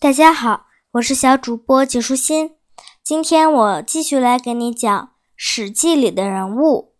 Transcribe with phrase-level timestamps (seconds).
[0.00, 2.56] 大家好，我是小主播解书欣。
[3.02, 6.94] 今天我继续来给你讲《史记》里的人物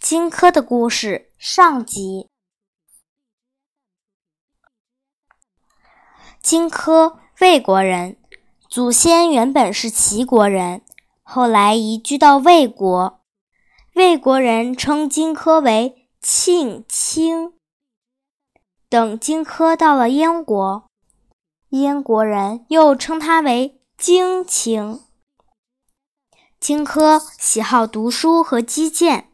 [0.00, 2.28] 荆轲的故事上集。
[6.40, 8.16] 荆轲，魏国人，
[8.68, 10.82] 祖先原本是齐国人，
[11.22, 13.20] 后来移居到魏国。
[13.94, 17.54] 魏国人称荆轲为庆卿。
[18.88, 20.85] 等荆轲到了燕国。
[21.80, 25.00] 燕国人又称他为荆卿。
[26.58, 29.30] 荆轲喜好读书和击剑，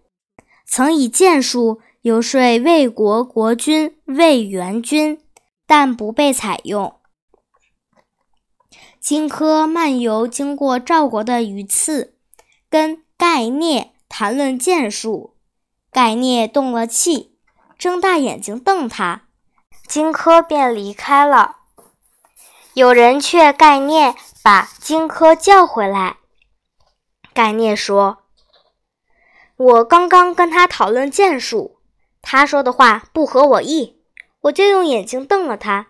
[0.66, 5.20] 曾以剑术游说魏国国君魏元君，
[5.66, 6.96] 但不被采用。
[9.00, 12.16] 荆轲漫游经过赵国的榆次，
[12.68, 15.36] 跟盖聂谈论剑术，
[15.90, 17.36] 盖聂动了气，
[17.78, 19.28] 睁大眼睛瞪他，
[19.88, 21.61] 荆轲便离开了。
[22.74, 26.16] 有人却盖聂把荆轲叫回来。
[27.34, 28.24] 盖聂说
[29.56, 31.78] ：“我刚刚跟他讨论剑术，
[32.22, 34.00] 他说的话不合我意，
[34.42, 35.88] 我就用眼睛瞪了他。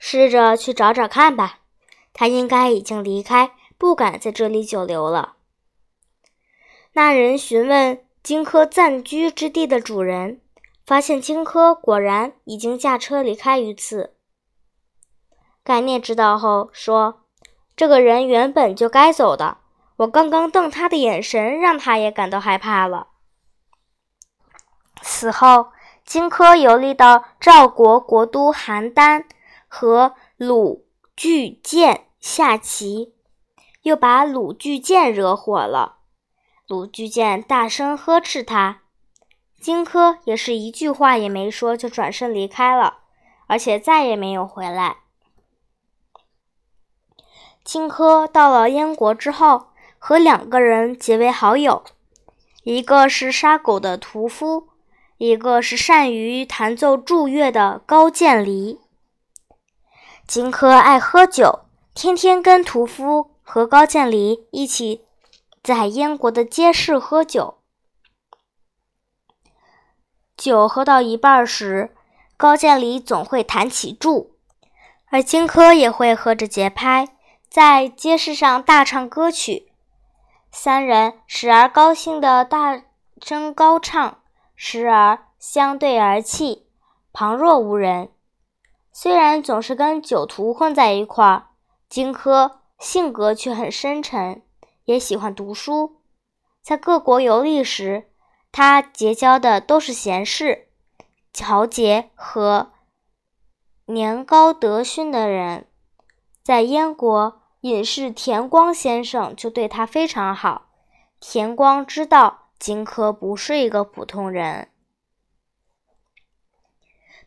[0.00, 1.60] 试着去找找看吧，
[2.12, 5.36] 他应该已经离开，不敢在这里久留了。”
[6.94, 10.40] 那人询问荆轲暂居之地的主人，
[10.84, 14.16] 发现荆轲果然已经驾车离开于此。
[15.70, 17.20] 盖聂知道后说
[17.76, 19.58] ：“这个人原本就该走的，
[19.98, 23.06] 我刚刚瞪他的眼神让他也感到害怕了。”
[25.00, 25.68] 此后，
[26.04, 29.26] 荆轲游历到赵国国都邯郸，
[29.68, 33.14] 和鲁巨剑下棋，
[33.82, 35.98] 又把鲁巨剑惹火了。
[36.66, 38.80] 鲁巨剑大声呵斥他，
[39.60, 43.02] 荆轲也是一句话也没说，就转身离开了，
[43.46, 44.96] 而且再也没有回来。
[47.70, 49.68] 荆轲到了燕国之后，
[50.00, 51.84] 和两个人结为好友，
[52.64, 54.70] 一个是杀狗的屠夫，
[55.18, 58.80] 一个是善于弹奏祝乐的高渐离。
[60.26, 61.60] 荆轲爱喝酒，
[61.94, 65.04] 天天跟屠夫和高渐离一起
[65.62, 67.58] 在燕国的街市喝酒。
[70.36, 71.94] 酒喝到一半时，
[72.36, 74.32] 高渐离总会弹起祝，
[75.10, 77.06] 而荆轲也会和着节拍。
[77.50, 79.72] 在街市上大唱歌曲，
[80.52, 82.84] 三人时而高兴地大
[83.20, 84.22] 声高唱，
[84.54, 86.68] 时而相对而泣，
[87.12, 88.12] 旁若无人。
[88.92, 91.48] 虽然总是跟酒徒混在一块儿，
[91.88, 94.42] 荆轲性格却很深沉，
[94.84, 95.96] 也喜欢读书。
[96.62, 98.12] 在各国游历时，
[98.52, 100.68] 他结交的都是贤士、
[101.42, 102.70] 豪杰和
[103.86, 105.66] 年高德勋的人。
[106.44, 107.39] 在燕国。
[107.60, 110.68] 隐士田光先生就对他非常好。
[111.20, 114.68] 田光知道荆轲不是一个普通人。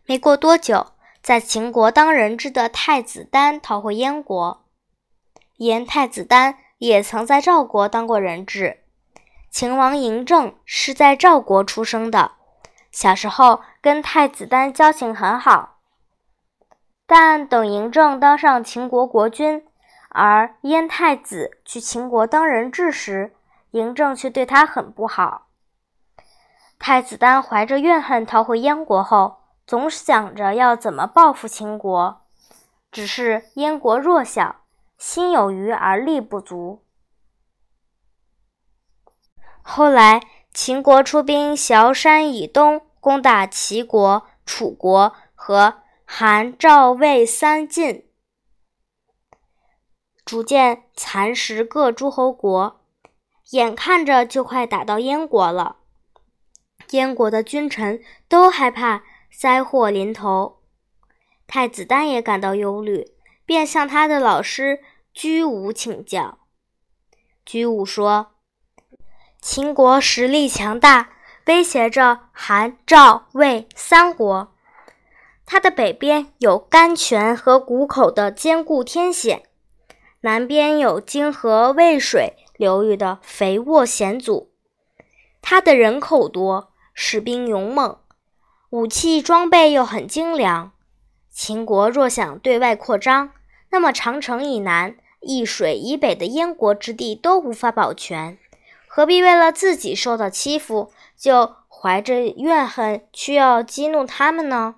[0.05, 4.65] 没过多久，在秦国当人质的太子丹逃回燕国。
[5.57, 8.79] 燕太子丹也曾在赵国当过人质。
[9.51, 12.31] 秦王嬴政是在赵国出生的，
[12.91, 15.77] 小时候跟太子丹交情很好。
[17.05, 19.63] 但等嬴政当上秦国国君。
[20.13, 23.35] 而燕太子去秦国当人质时，
[23.71, 25.47] 嬴政却对他很不好。
[26.77, 32.21] 太子丹怀着怨恨逃回燕国后，总想着要怎么报复秦国。
[32.91, 34.57] 只是燕国弱小，
[34.99, 36.83] 心有余而力不足。
[39.63, 40.21] 后来
[40.53, 48.05] 秦国出兵崤山以东，攻打齐国、楚国和韩、赵、魏三晋。
[50.33, 52.81] 逐渐蚕食各诸侯国，
[53.51, 55.75] 眼看着就快打到燕国了。
[56.89, 60.57] 燕国的君臣都害怕灾祸临头，
[61.45, 63.11] 太子丹也感到忧虑，
[63.45, 64.79] 便向他的老师
[65.13, 66.39] 居武请教。
[67.45, 68.31] 居武说
[69.39, 71.11] ：“秦国实力强大，
[71.45, 74.51] 威胁着韩、赵、魏三国。
[75.45, 79.43] 它的北边有甘泉和谷口的坚固天险。”
[80.25, 84.53] 南边有泾河渭水流域的肥沃险阻，
[85.41, 87.97] 它的人口多，士兵勇猛，
[88.69, 90.71] 武器装备又很精良。
[91.29, 93.33] 秦国若想对外扩张，
[93.69, 98.37] 那么长城以南、易水以北的燕国之地都无法保全，
[98.87, 104.75] 何必为了自己受到欺负，就怀着怨恨去要激怒他们呢？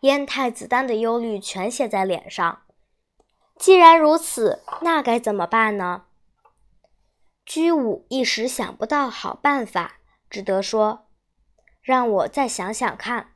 [0.00, 2.58] 燕太子丹的忧虑全写在脸上。
[3.58, 6.04] 既然如此，那该怎么办呢？
[7.44, 9.98] 居武一时想不到好办法，
[10.28, 11.06] 只得说
[11.80, 13.34] ：“让我再想想看。”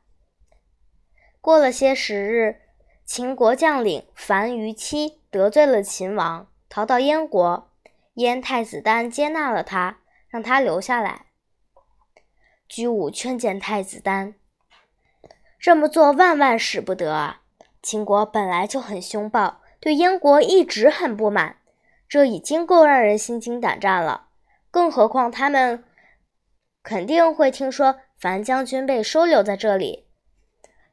[1.41, 2.61] 过了些时日，
[3.03, 7.69] 秦国将领樊於期得罪了秦王，逃到燕国。
[8.15, 11.27] 燕太子丹接纳了他，让他留下来。
[12.67, 14.35] 居武劝谏太子丹。
[15.57, 17.41] 这么做万万使不得啊！
[17.81, 21.57] 秦国本来就很凶暴，对燕国一直很不满，
[22.07, 24.27] 这已经够让人心惊胆战了。
[24.69, 25.83] 更何况他们
[26.81, 30.07] 肯定会听说樊将军被收留在这里，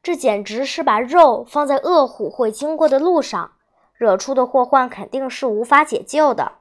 [0.01, 3.53] 这简直是把肉放在恶虎会经过的路上，
[3.93, 6.53] 惹出的祸患肯定是无法解救的。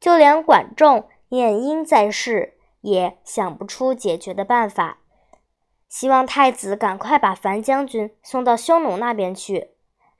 [0.00, 4.98] 就连管仲、晏婴在世，也想不出解决的办法。
[5.88, 9.70] 希望太子赶快把樊将军送到匈奴那边去，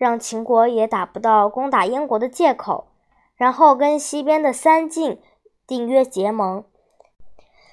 [0.03, 2.89] 让秦国也打不到攻打燕国的借口。
[3.37, 5.23] 然后跟西边的三晋
[5.65, 6.65] 订约结盟，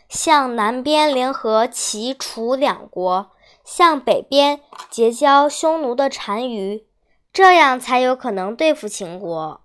[0.07, 3.31] 向南边联合齐、楚两国，
[3.63, 4.61] 向北边
[4.91, 6.85] 结交匈奴的单于，
[7.33, 9.61] 这样才有可能对付秦国。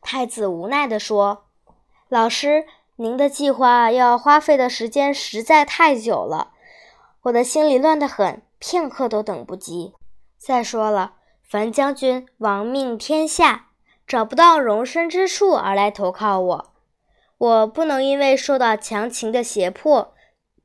[0.00, 1.46] 太子无奈地说
[2.08, 2.66] ：“老师。”
[2.98, 6.52] 您的计划要花费的时间实在太久了，
[7.24, 9.92] 我的心里乱得很，片刻都等不及。
[10.46, 13.70] 再说了，樊将军亡命天下，
[14.06, 16.74] 找不到容身之处而来投靠我，
[17.36, 20.14] 我不能因为受到强秦的胁迫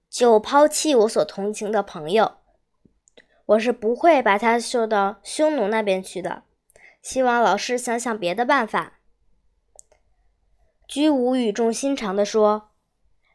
[0.08, 2.34] 就抛弃我所同情的朋友。
[3.48, 6.44] 我是不会把他送到匈奴那边去的。
[7.02, 9.00] 希望老师想想别的办法。
[10.88, 12.70] 居无语重心长地说：“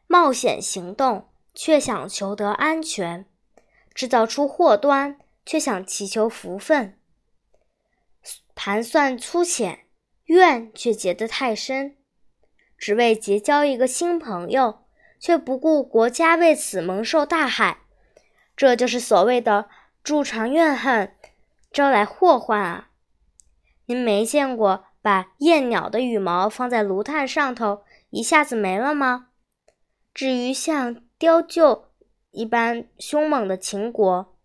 [0.07, 3.25] 冒险行动，却想求得安全；
[3.93, 6.99] 制造出祸端，却想祈求福分。
[8.53, 9.87] 盘算粗浅，
[10.25, 11.95] 怨却结得太深。
[12.77, 14.85] 只为结交一个新朋友，
[15.19, 17.79] 却不顾国家为此蒙受大害。
[18.55, 19.69] 这就是所谓的
[20.03, 21.15] 助长怨恨，
[21.71, 22.91] 招来祸患啊！
[23.85, 29.29] 您没见过？”把燕鸟的羽毛放在炉炭上头，一下子没了吗？
[30.13, 31.85] 至于像雕鹫
[32.31, 34.36] 一般凶猛的秦国，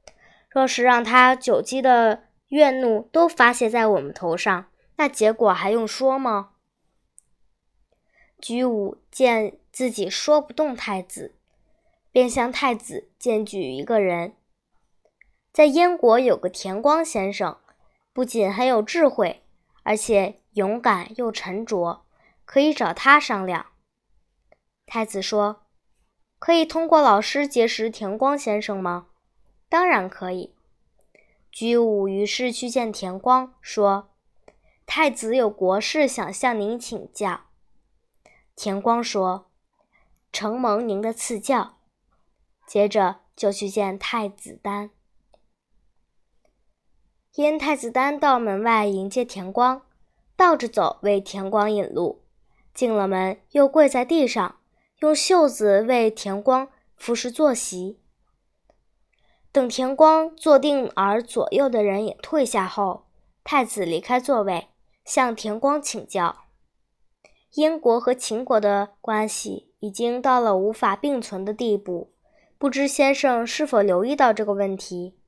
[0.52, 4.66] 若是让他久积的怨怒都发泄在我们头上，
[4.96, 6.50] 那结果还用说吗？
[8.40, 11.34] 居武见自己说不动太子，
[12.10, 14.34] 便向太子荐举一个人，
[15.52, 17.58] 在燕国有个田光先生，
[18.12, 19.42] 不仅很有智慧，
[19.82, 20.38] 而且。
[20.54, 22.04] 勇敢又沉着，
[22.44, 23.68] 可以找他商量。
[24.84, 25.62] 太子说
[26.38, 29.06] ：“可以通过老师结识田光先生吗
[29.72, 30.52] ？”“当然可以。”
[31.50, 34.10] 居武于是去见田光，说
[34.84, 37.44] ：“太子有国事想向您请教。”
[38.54, 39.46] 田光说
[40.30, 41.78] ：“承蒙您的赐教。”
[42.68, 44.90] 接着就去见太子丹。
[47.34, 49.86] 因太子丹到门外迎接田光。
[50.36, 52.22] 倒着走，为田光引路。
[52.74, 54.60] 进了门，又跪在地上，
[54.98, 58.01] 用袖子为田光服侍坐席。
[59.52, 63.04] 等田光坐定，而左右的人也退下后，
[63.44, 64.68] 太子离开座位，
[65.04, 66.44] 向田光请教：
[67.56, 72.14] 燕国和秦国的关系已经到了无法并存的地步，
[72.56, 75.18] 不知先生是否留意到这个问题？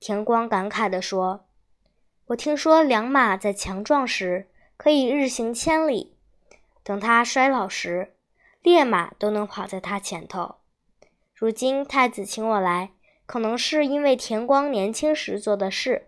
[0.00, 1.46] 田光感慨地说。
[2.28, 4.48] 我听说良马在强壮时
[4.78, 6.16] 可以日行千里，
[6.82, 8.16] 等它衰老时，
[8.62, 10.56] 烈马都能跑在它前头。
[11.34, 12.92] 如今太子请我来，
[13.34, 16.06] 可能是因为田光年轻时做的事。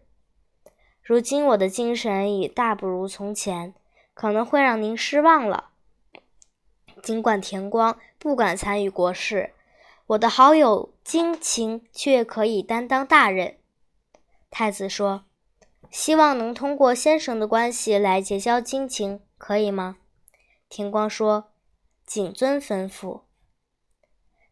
[1.03, 3.75] 如今我的精神已大不如从前，
[4.15, 5.71] 可能会让您失望了。
[7.03, 9.51] 尽管田光不敢参与国事，
[10.07, 13.59] 我的好友金卿却可以担当大任。
[14.49, 15.25] 太子说。
[15.91, 19.97] 希望能通过先生的关系来结交金卿，可以吗？
[20.69, 21.51] 田光说
[22.07, 23.23] ：“谨遵吩咐。”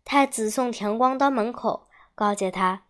[0.05, 2.85] 太子送田光到门口，告诫他：“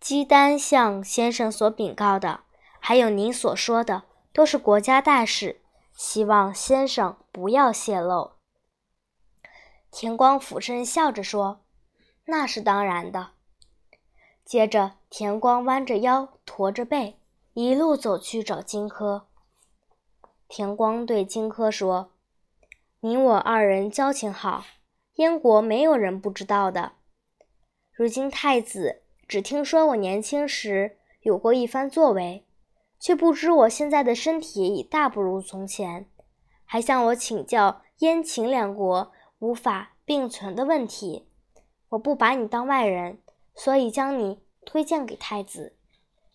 [0.00, 2.40] 姬丹向先生所禀告的，
[2.78, 5.62] 还有您所说的，都是国家大事，
[5.94, 8.32] 希望先生不要泄露。”
[9.90, 11.64] 田光俯身笑着说
[12.26, 13.30] ：“那是当然的。”
[14.44, 17.18] 接着，田光弯着腰，驼着背。
[17.54, 19.22] 一路走去找荆轲。
[20.46, 22.12] 田光对荆轲说
[23.00, 24.66] ：“你我二人交情好，
[25.14, 26.92] 燕国没有人不知道的。
[27.96, 32.44] 如今太子只听说我年轻时有过一番作为，
[33.00, 36.06] 却不知我现在的身体已大不如从前，
[36.66, 41.26] 还向我请教燕秦两国无法并存的问题。
[41.88, 43.18] 我不把你当外人，
[43.54, 45.74] 所以将你推荐给太子，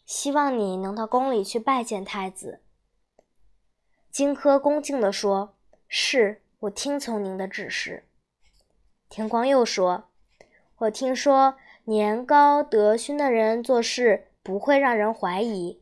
[0.04, 2.64] 希望你能到宫里去拜见太子。
[4.10, 5.54] 荆轲恭敬地说
[5.88, 8.08] ：“是，我听从您的指示。”
[9.08, 10.06] 田光又说
[10.82, 15.80] ：“我听说年高德勋的人做事不会让人怀疑。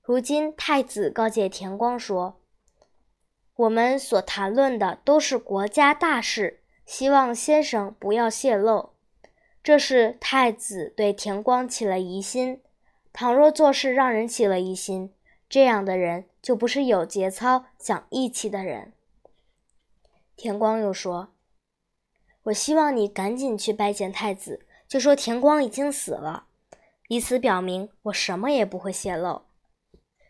[0.00, 2.40] 如今太子告诫田光说，
[3.54, 8.90] 我们所谈论的都是国家大事，希望先生不要泄露。
[9.62, 12.62] 这是太子对田光起了疑心。
[13.12, 15.12] 倘若做事让人起了疑心，
[15.50, 18.94] 这样的人就不是有节操、讲义气的人。”
[20.34, 21.28] 田光又说。
[22.44, 26.46] 我希望你赶紧去拜见太子，就说田光已经死了，
[27.08, 29.42] 以此表明我什么也不会泄露。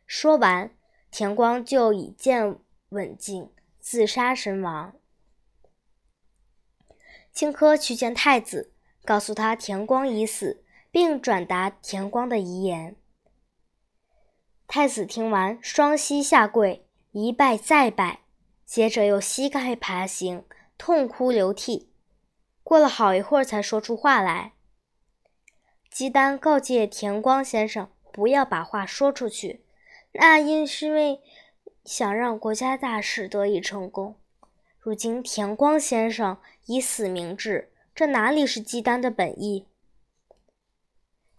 [0.07, 0.73] 说完，
[1.11, 2.59] 田光就以剑
[2.90, 4.95] 刎颈，自杀身亡。
[7.33, 8.73] 荆轲去见太子，
[9.05, 12.97] 告诉他田光已死，并转达田光的遗言。
[14.67, 18.23] 太子听完，双膝下跪，一拜再拜，
[18.67, 20.45] 接着又膝盖爬行，
[20.76, 21.89] 痛哭流涕。
[22.71, 24.53] 过了好一会儿，才说出话来。
[25.91, 29.65] 姬丹告诫田光先生不要把话说出去，
[30.12, 31.21] 那因是为
[31.85, 34.15] 想让国家大事得以成功。
[34.79, 39.67] 如今田光先生以死明志，这哪里是姬丹的本意？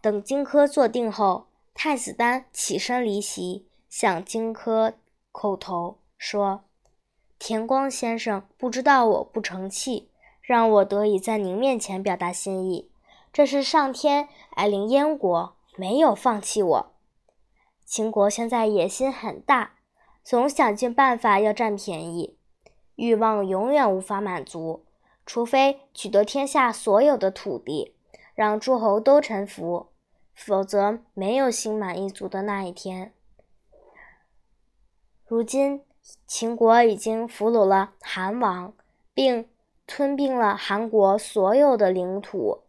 [0.01, 4.95] 等荆轲坐定后，太子丹起身离席，向荆轲
[5.31, 6.65] 叩头说
[7.39, 10.09] ：“田光先生不知道我不成器。”
[10.51, 12.91] 让我得以在您面前表达心意，
[13.31, 16.91] 这是上天爱领燕国，没有放弃我。
[17.85, 19.75] 秦国现在野心很大，
[20.25, 22.37] 总想尽办法要占便宜，
[22.95, 24.83] 欲望永远无法满足，
[25.25, 27.95] 除非取得天下所有的土地，
[28.35, 29.87] 让诸侯都臣服，
[30.35, 33.13] 否则没有心满意足的那一天。
[35.25, 35.85] 如今
[36.27, 38.73] 秦国已经俘虏了韩王，
[39.13, 39.47] 并。
[39.93, 42.61] 吞并了韩国所有的领土，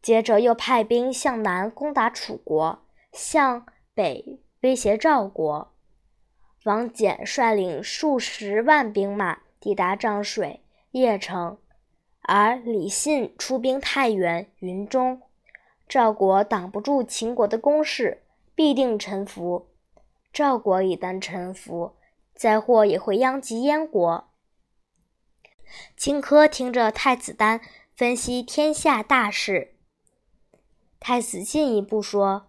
[0.00, 5.72] 接着又派兵向南攻打楚国，向北威胁赵国。
[6.62, 10.62] 王翦率领数十万兵马抵达漳水、
[10.92, 11.58] 邺城，
[12.22, 15.20] 而李信出兵太原、云中。
[15.88, 18.22] 赵国挡不住秦国的攻势，
[18.54, 19.66] 必定臣服。
[20.32, 21.96] 赵国一旦臣服，
[22.36, 24.28] 灾祸也会殃及燕国。
[25.96, 27.60] 荆轲听着太子丹
[27.94, 29.74] 分析天下大事，
[31.00, 32.48] 太子进一步说：“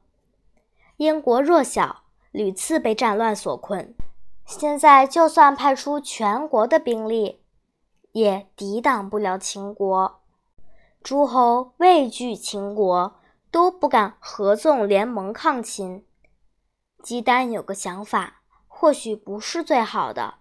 [0.98, 3.94] 燕国弱小，屡次被战乱所困，
[4.46, 7.42] 现在就算派出全国的兵力，
[8.12, 10.22] 也抵挡不了秦国。
[11.02, 13.20] 诸侯畏惧秦国，
[13.50, 16.06] 都不敢合纵联盟抗秦。
[17.02, 20.36] 姬丹有个想法，或许不是最好的，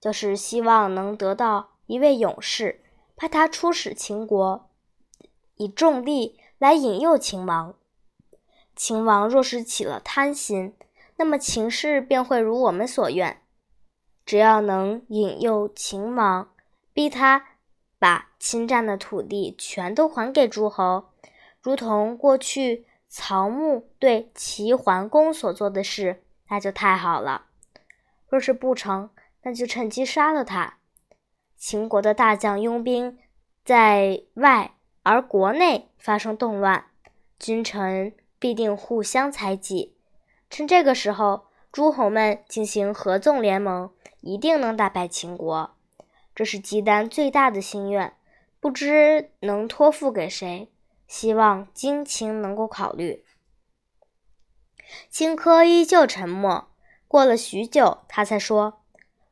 [0.00, 2.82] 就是希望能得到。”一位勇士
[3.16, 4.70] 派他出使秦国，
[5.56, 7.74] 以重力来引诱秦王。
[8.76, 10.74] 秦王若是起了贪心，
[11.16, 13.42] 那么秦氏便会如我们所愿。
[14.26, 16.50] 只要能引诱秦王，
[16.92, 17.46] 逼他
[17.98, 21.08] 把侵占的土地全都还给诸侯，
[21.62, 27.46] 如同过去曹牧对齐桓公所做的事，那就太好了。
[28.28, 29.08] 若是不成，
[29.42, 30.77] 那就趁机杀了他。
[31.58, 33.18] 秦国的大将拥兵
[33.64, 36.86] 在外，而国内发生动乱，
[37.38, 39.96] 君臣必定互相猜忌。
[40.48, 45.74] 趁这个时候，诸侯们进行合纵联盟，一定能打败秦国。
[46.34, 48.14] 这是姬丹最大的心愿，
[48.60, 50.70] 不知能托付给谁。
[51.08, 53.24] 希望荆卿能够考虑。
[55.10, 56.68] 荆轲依旧沉默，
[57.08, 58.82] 过了许久，他才说：“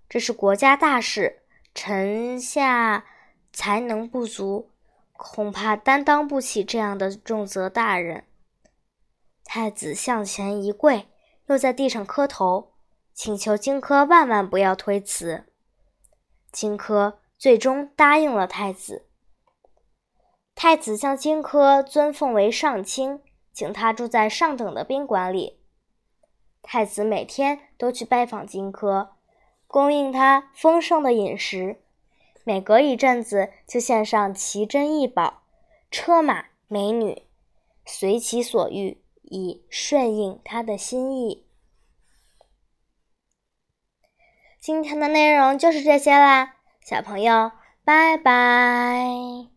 [0.08, 1.42] 这是国家大事。”
[1.76, 3.04] 臣下
[3.52, 4.70] 才能不足，
[5.12, 8.24] 恐怕担当不起这样的重责大任。
[9.44, 11.06] 太子向前一跪，
[11.48, 12.72] 又在地上磕头，
[13.12, 15.44] 请求荆轲万万不要推辞。
[16.50, 19.06] 荆轲最终答应了太子。
[20.54, 23.20] 太子将荆轲尊奉为上卿，
[23.52, 25.60] 请他住在上等的宾馆里。
[26.62, 29.15] 太子每天都去拜访荆轲。
[29.66, 31.80] 供应他丰盛的饮食，
[32.44, 35.42] 每隔一阵子就献上奇珍异宝、
[35.90, 37.22] 车马美女。
[37.88, 41.46] 随其所欲，以顺应他的心意。
[44.58, 47.52] 今天的内容就是这些啦，小朋友，
[47.84, 49.55] 拜拜。